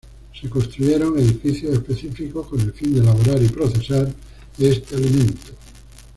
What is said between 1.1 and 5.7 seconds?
edificios específicos con el fin de elaborar y procesar este alimento.